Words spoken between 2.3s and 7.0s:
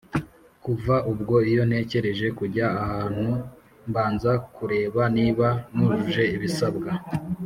kujya ahantu mbanza kureba niba nujuje ibisabwa